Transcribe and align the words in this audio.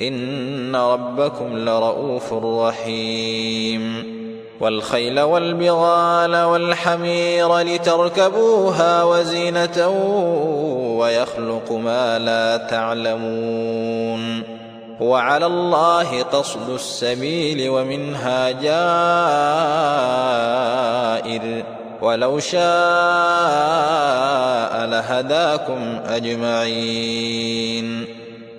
إن 0.00 0.76
ربكم 0.76 1.58
لرؤوف 1.58 2.32
رحيم. 2.32 4.14
والخيل 4.60 5.20
والبغال 5.20 6.36
والحمير 6.36 7.58
لتركبوها 7.58 9.04
وزينة 9.04 9.88
ويخلق 10.98 11.72
ما 11.72 12.18
لا 12.18 12.56
تعلمون. 12.56 14.42
وعلى 15.00 15.46
الله 15.46 16.22
قصد 16.22 16.70
السبيل 16.70 17.68
ومنها 17.68 18.50
جائر. 18.50 18.74
ولو 22.02 22.38
شاء 22.38 22.64
لهداكم 24.86 25.98
أجمعين. 26.06 28.13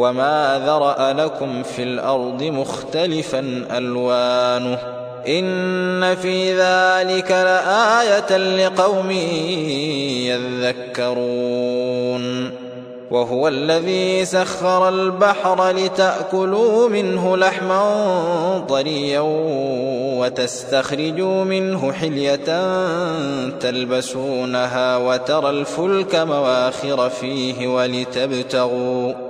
وما 0.00 0.62
ذرأ 0.66 1.12
لكم 1.12 1.62
في 1.62 1.82
الأرض 1.82 2.42
مختلفا 2.42 3.64
ألوانه 3.76 4.78
إن 5.28 6.14
في 6.14 6.52
ذلك 6.52 7.30
لآية 7.30 8.36
لقوم 8.36 9.10
يذكرون 11.00 12.50
وهو 13.10 13.48
الذي 13.48 14.24
سخر 14.24 14.88
البحر 14.88 15.70
لتأكلوا 15.70 16.88
منه 16.88 17.36
لحما 17.36 18.64
طريا 18.68 19.20
وتستخرجوا 20.20 21.44
منه 21.44 21.92
حلية 21.92 22.68
تلبسونها 23.60 24.96
وترى 24.96 25.50
الفلك 25.50 26.14
مواخر 26.14 27.08
فيه 27.10 27.68
ولتبتغوا 27.68 29.29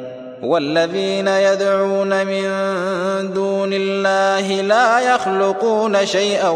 والذين 0.43 1.27
يدعون 1.27 2.25
من 2.25 2.43
دون 3.33 3.69
الله 3.73 4.61
لا 4.61 4.99
يخلقون 4.99 6.05
شيئا 6.05 6.49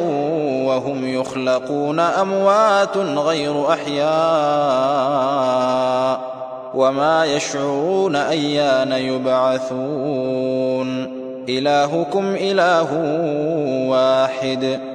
وهم 0.66 1.20
يخلقون 1.20 2.00
أموات 2.00 2.98
غير 2.98 3.72
أحياء 3.72 4.06
وما 6.74 7.26
يشعرون 7.26 8.16
أيان 8.16 8.92
يبعثون. 8.92 10.56
إلهكم 11.50 12.36
إله 12.40 12.94
واحد. 13.90 14.95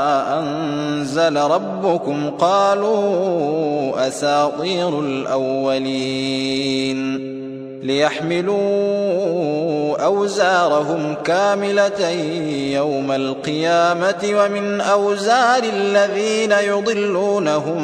أنزل 1.11 1.37
ربكم 1.37 2.29
قالوا 2.29 4.07
أساطير 4.07 4.99
الأولين 4.99 6.41
ليحملوا 7.83 8.55
أوزارهم 10.05 11.15
كاملة 11.23 12.09
يوم 12.73 13.11
القيامة 13.11 14.31
ومن 14.33 14.81
أوزار 14.81 15.63
الذين 15.63 16.51
يضلونهم 16.51 17.81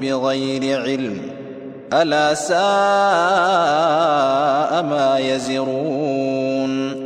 بغير 0.00 0.82
علم 0.82 1.18
ألا 1.92 2.34
ساء 2.34 2.56
ما 4.82 5.18
يزرون 5.18 7.05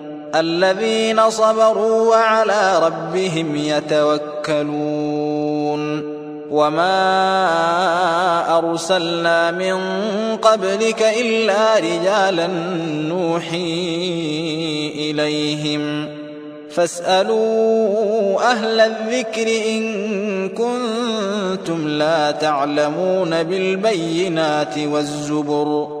الذين 0.35 1.29
صبروا 1.29 2.09
وعلى 2.09 2.79
ربهم 2.83 3.55
يتوكلون. 3.55 4.91
وما 6.51 6.97
أرسلنا 8.57 9.51
من 9.51 9.77
قبلك 10.37 11.01
إلا 11.01 11.77
رجالا 11.77 12.47
نوحي 13.07 13.91
إليهم. 14.95 16.09
فاسألوا 16.71 18.51
أهل 18.51 18.79
الذكر 18.79 19.47
إن 19.69 20.49
كنتم 20.49 21.87
لا 21.87 22.31
تعلمون 22.31 23.43
بالبينات 23.43 24.77
والزبر. 24.77 26.00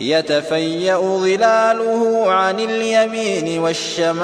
يتفيأ 0.00 0.96
ظلاله 0.96 2.32
عن 2.32 2.60
اليمين 2.60 3.60
والشمائل 3.60 4.20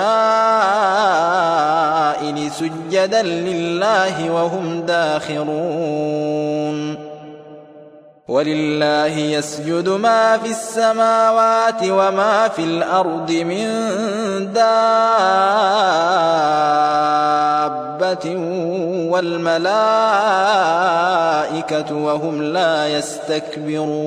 سجدا 2.51 3.23
لله 3.23 4.31
وهم 4.31 4.81
داخرون. 4.81 6.37
ولله 8.29 9.19
يسجد 9.19 9.89
ما 9.89 10.39
في 10.39 10.51
السماوات 10.51 11.83
وما 11.83 12.49
في 12.49 12.63
الأرض 12.63 13.31
من 13.31 13.67
دابة 14.53 14.77
والملائكة 19.11 20.07
وهم 21.95 22.43
لا 22.43 22.89
يستكبرون. 22.89 24.07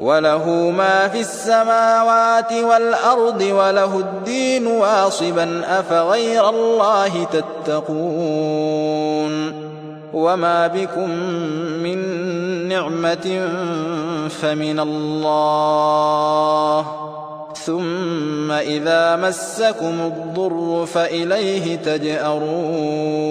وله 0.00 0.70
ما 0.70 1.08
في 1.08 1.20
السماوات 1.20 2.52
والأرض 2.52 3.40
وله 3.40 3.98
الدين 3.98 4.66
واصبا 4.66 5.62
أفغير 5.80 6.48
الله 6.48 7.24
تتقون؟ 7.24 8.90
وما 10.12 10.66
بكم 10.66 11.10
من 11.82 11.98
نعمة 12.68 13.48
فمن 14.28 14.80
الله. 14.80 15.26
ثم 17.64 18.50
إذا 18.50 19.16
مسكم 19.16 20.00
الضر 20.00 20.86
فإليه 20.86 21.76
تجأرون. 21.76 23.30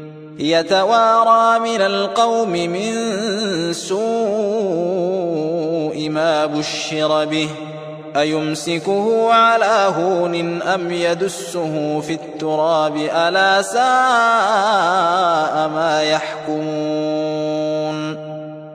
يتوارى 0.41 1.59
من 1.59 1.81
القوم 1.81 2.49
من 2.49 2.93
سوء 3.73 4.01
ما 6.09 6.45
بشر 6.45 7.25
به 7.25 7.49
أيمسكه 8.17 9.33
على 9.33 9.93
هون 9.97 10.61
أم 10.61 10.91
يدسه 10.91 11.99
في 11.99 12.13
التراب 12.13 12.97
ألا 12.97 13.61
ساء 13.61 13.81
ما 15.67 16.03
يحكمون 16.03 17.61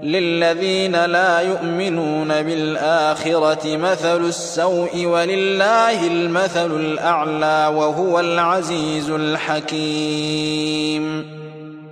للذين 0.03 1.05
لا 1.05 1.41
يؤمنون 1.41 2.29
بالآخرة 2.29 3.77
مثل 3.77 4.25
السوء 4.25 5.07
ولله 5.07 6.07
المثل 6.07 6.71
الأعلى 6.77 7.73
وهو 7.77 8.21
العزيز 8.21 9.11
الحكيم 9.11 10.27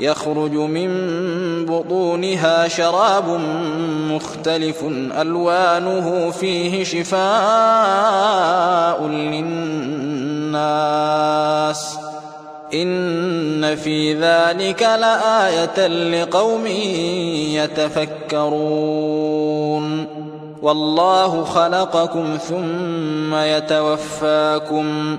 يخرج 0.00 0.52
من 0.52 0.90
بطونها 1.66 2.68
شراب 2.68 3.40
مختلف 4.10 4.84
ألوانه 5.20 6.30
فيه 6.30 6.84
شفاء 6.84 9.06
للناس. 9.06 9.98
إن 12.74 13.76
في 13.76 14.14
ذلك 14.14 14.82
لآية 14.82 15.86
لقوم 15.86 16.66
يتفكرون. 18.26 20.06
والله 20.62 21.44
خلقكم 21.44 22.38
ثم 22.48 23.34
يتوفاكم. 23.34 25.18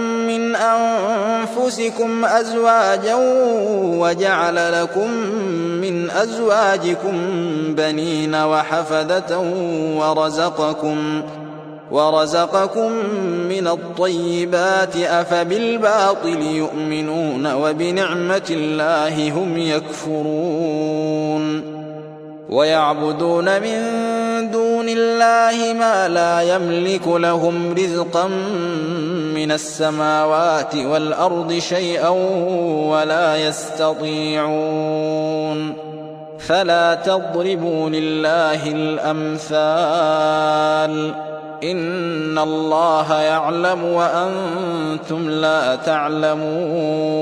من 0.51 0.57
أنفسكم 0.57 2.25
أزواجا 2.25 3.15
وجعل 3.99 4.81
لكم 4.81 5.11
من 5.81 6.09
أزواجكم 6.09 7.17
بنين 7.75 8.35
وحفدة 8.35 9.39
ورزقكم 9.97 11.21
ورزقكم 11.91 12.91
من 13.49 13.67
الطيبات 13.67 14.95
أفبالباطل 14.95 16.41
يؤمنون 16.41 17.53
وبنعمة 17.53 18.47
الله 18.49 19.31
هم 19.31 19.57
يكفرون 19.57 21.01
ويعبدون 22.49 23.61
من 23.61 23.81
دون 24.51 24.89
الله 24.89 25.73
ما 25.73 26.07
لا 26.07 26.41
يملك 26.41 27.07
لهم 27.07 27.73
رزقا 27.73 28.29
من 29.51 29.55
السماوات 29.55 30.75
والأرض 30.75 31.53
شيئا 31.53 32.09
ولا 32.89 33.37
يستطيعون 33.47 34.83
فلا 36.39 36.95
تضربوا 36.95 37.89
لله 37.89 38.67
الأمثال 38.71 39.51
إن 41.63 42.39
الله 42.39 43.13
يعلم 43.21 43.83
وأنتم 43.83 45.29
لا 45.29 45.75
تعلمون 45.75 47.21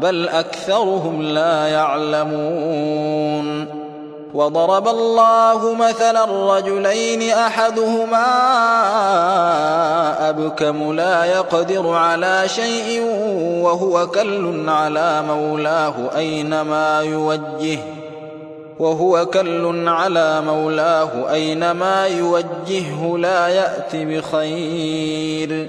بل 0.00 0.28
أكثرهم 0.28 1.22
لا 1.22 1.66
يعلمون. 1.66 3.28
وضرب 4.34 4.88
الله 4.88 5.74
مثلا 5.74 6.24
الرجلين 6.24 7.30
أحدهما 7.30 8.26
أبكم 10.28 10.92
لا 10.92 11.24
يقدر 11.24 11.88
على 11.88 12.42
شيء 12.46 13.02
وهو 13.62 14.06
كل 14.06 14.68
على 14.68 15.22
مولاه 15.28 15.94
أينما 16.16 17.00
يوجه 17.00 17.78
وهو 18.78 19.26
كل 19.26 19.88
على 19.88 20.40
مولاه 20.40 21.32
أينما 21.32 22.06
يوجهه 22.06 23.18
لا 23.18 23.48
يات 23.48 23.96
بخير. 23.96 25.68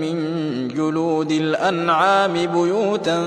جلود 0.81 1.31
الأنعام 1.31 2.33
بيوتا 2.33 3.23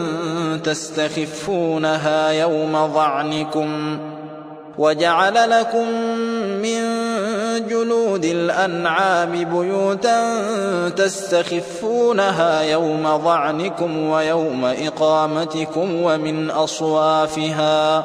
تستخفونها 0.64 2.30
يوم 2.30 2.92
ظعنكم 2.94 3.98
وجعل 4.78 5.50
لكم 5.50 5.88
من 6.62 6.80
جلود 7.68 8.24
الأنعام 8.24 9.30
بيوتا 9.44 10.88
تستخفونها 10.88 12.62
يوم 12.62 13.18
ظعنكم 13.24 14.08
ويوم 14.08 14.64
إقامتكم 14.64 16.02
ومن 16.02 16.50
أصوافها 16.50 18.04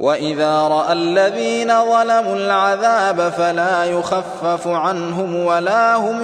وإذا 0.00 0.60
رأى 0.60 0.92
الذين 0.92 1.68
ظلموا 1.68 2.36
العذاب 2.36 3.32
فلا 3.36 3.84
يخفف 3.84 4.66
عنهم 4.66 5.44
ولا 5.44 5.96
هم 5.96 6.22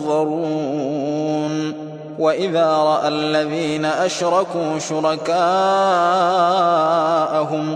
ينظرون. 0.00 1.74
وإذا 2.18 2.76
رأى 2.76 3.08
الذين 3.08 3.84
أشركوا 3.84 4.78
شركاءهم 4.78 5.34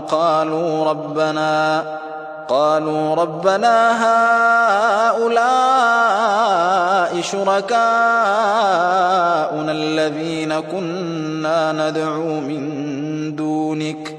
قالوا 0.01 0.85
ربنا 0.85 1.83
قالوا 2.49 3.15
ربنا 3.15 3.99
هؤلاء 5.09 7.21
شركاؤنا 7.21 7.79
الذين 9.71 10.59
كنا 10.59 11.71
ندعو 11.71 12.39
من 12.39 13.35
دونك. 13.35 14.18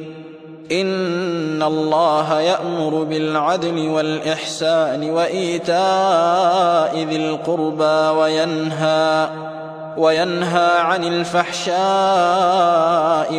إن 0.71 1.63
الله 1.63 2.39
يأمر 2.39 3.03
بالعدل 3.03 3.89
والإحسان 3.89 5.09
وإيتاء 5.09 6.97
ذي 7.09 7.15
القربى 7.15 8.19
وينهى 8.19 9.29
وينهى 9.97 10.79
عن 10.79 11.03
الفحشاء 11.03 11.79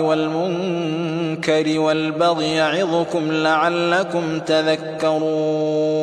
والمنكر 0.01 1.81
والبغي 1.81 2.55
يعظكم 2.55 3.33
لعلكم 3.33 4.41
تذكرون 4.41 6.03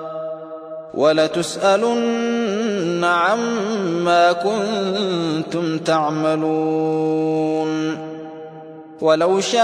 ولتسألن 0.93 3.03
عما 3.03 4.31
كنتم 4.31 5.77
تعملون. 5.77 7.71
ولو 9.01 9.39
شاء 9.39 9.61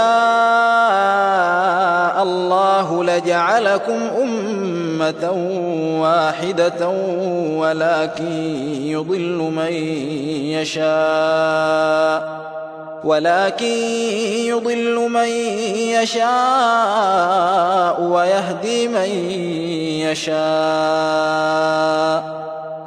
الله 2.22 3.04
لجعلكم 3.04 4.00
أمة 4.22 5.32
واحدة 6.02 6.88
ولكن 7.56 8.32
يضل 8.82 9.52
من 9.56 9.72
يشاء. 10.52 12.38
ولكن 13.04 13.66
يضل 14.46 15.10
من 15.10 15.28
يشاء 16.02 18.02
ويهدي 18.02 18.88
من 18.88 19.08
يشاء. 20.10 20.38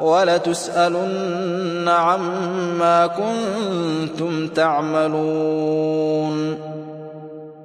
ولتسألن 0.01 1.87
عما 1.87 3.07
كنتم 3.07 4.47
تعملون. 4.47 6.57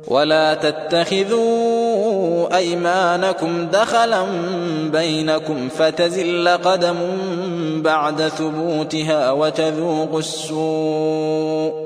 ولا 0.08 0.54
تتخذوا 0.54 2.56
أيمانكم 2.56 3.66
دخلا 3.72 4.24
بينكم 4.92 5.68
فتزل 5.68 6.48
قدم 6.48 6.96
بعد 7.82 8.22
ثبوتها 8.22 9.32
وتذوقوا 9.32 10.18
السوء. 10.18 11.85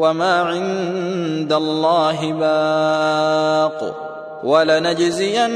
وما 0.00 0.40
عند 0.40 1.52
الله 1.52 2.32
باق 2.32 3.96
ولنجزين 4.44 5.50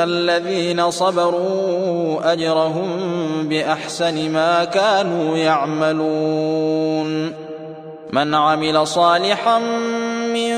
الذين 0.00 0.90
صبروا 0.90 2.32
اجرهم 2.32 2.88
باحسن 3.48 4.30
ما 4.30 4.64
كانوا 4.64 5.36
يعملون 5.36 7.32
من 8.12 8.34
عمل 8.34 8.86
صالحا 8.86 9.58
من 10.34 10.52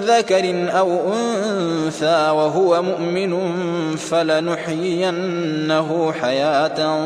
ذكر 0.00 0.68
أو 0.78 0.98
انثى 1.12 2.30
وهو 2.30 2.82
مؤمن 2.82 3.36
فلنحيينه 3.96 5.32
حياه 6.12 6.98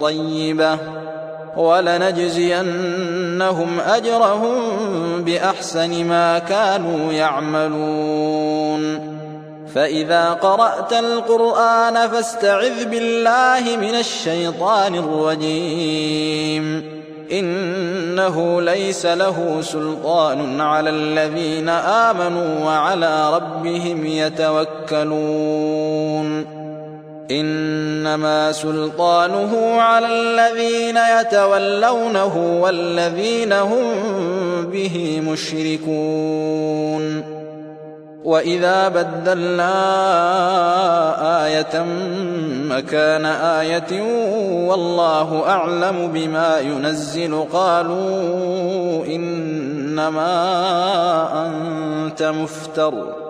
طيبه 0.00 0.78
ولنجزينهم 1.56 3.80
أجرهم 3.80 4.54
بأحسن 5.24 6.04
ما 6.04 6.38
كانوا 6.38 7.12
يعملون. 7.12 9.10
فإذا 9.74 10.30
قرأت 10.30 10.92
القرآن 10.92 12.08
فاستعذ 12.08 12.84
بالله 12.84 13.76
من 13.76 13.94
الشيطان 13.94 14.94
الرجيم. 14.94 16.84
إنه 17.32 18.62
ليس 18.62 19.06
له 19.06 19.58
سلطان 19.60 20.60
على 20.60 20.90
الذين 20.90 21.68
آمنوا 21.68 22.64
وعلى 22.64 23.34
ربهم 23.34 24.06
يتوكلون. 24.06 25.00
إنما 27.30 28.52
سلطانه 28.52 29.80
على 29.80 30.06
الذين 30.06 30.96
يتولونه 31.20 32.58
والذين 32.62 33.52
هم 33.52 33.86
به 34.72 35.22
مشركون. 35.28 36.60
وإذا 38.24 38.88
بدلنا 38.88 39.74
آية 41.46 41.84
مكان 42.70 43.24
آية 43.26 44.02
والله 44.68 45.42
أعلم 45.48 46.10
بما 46.14 46.58
ينزل 46.58 47.44
قالوا 47.52 49.06
إنما 49.06 50.26
أنت 51.46 52.22
مفتر. 52.22 53.29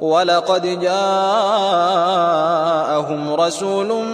ولقد 0.00 0.80
جاءهم 0.80 0.90
رسول 3.34 4.04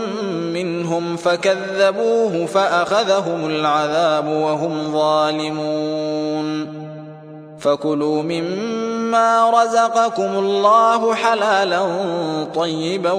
منهم 0.52 1.16
فكذبوه 1.16 2.46
فأخذهم 2.46 3.46
العذاب 3.46 4.28
وهم 4.28 4.92
ظالمون. 4.92 6.84
فكلوا 7.58 8.22
مما 8.22 9.50
رزقكم 9.50 10.38
الله 10.38 11.14
حلالا 11.14 11.86
طيبا 12.54 13.12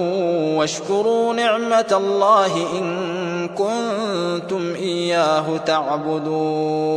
واشكروا 0.58 1.34
نعمة 1.34 1.92
الله 1.92 2.56
إن 2.78 3.48
كنتم 3.48 4.74
إياه 4.74 5.56
تعبدون. 5.66 6.96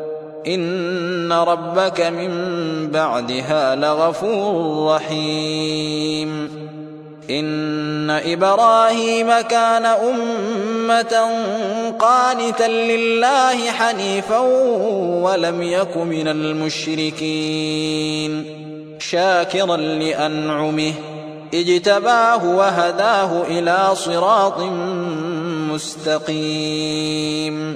إن 0.47 1.31
ربك 1.31 2.01
من 2.01 2.31
بعدها 2.87 3.75
لغفور 3.75 4.95
رحيم. 4.95 6.61
إن 7.29 8.09
إبراهيم 8.09 9.41
كان 9.41 9.85
أمة 9.85 11.29
قانتا 11.99 12.67
لله 12.67 13.71
حنيفا 13.71 14.39
ولم 15.23 15.61
يك 15.61 15.97
من 15.97 16.27
المشركين. 16.27 18.45
شاكرا 18.99 19.77
لأنعمه 19.77 20.93
اجتباه 21.53 22.45
وهداه 22.45 23.41
إلى 23.47 23.89
صراط 23.93 24.59
مستقيم. 25.73 27.75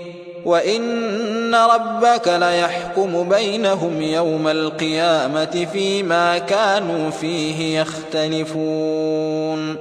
وإن 0.45 1.55
ربك 1.55 2.27
ليحكم 2.27 3.29
بينهم 3.29 4.01
يوم 4.01 4.47
القيامة 4.47 5.67
فيما 5.73 6.37
كانوا 6.37 7.09
فيه 7.09 7.79
يختلفون 7.79 9.75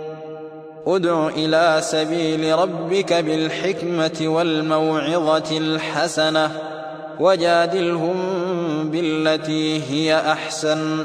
ادع 0.86 1.28
إلى 1.28 1.78
سبيل 1.80 2.58
ربك 2.58 3.12
بالحكمة 3.12 4.20
والموعظة 4.20 5.58
الحسنة 5.58 6.50
وجادلهم 7.20 8.16
بالتي 8.90 9.82
هي 9.90 10.16
أحسن 10.16 11.04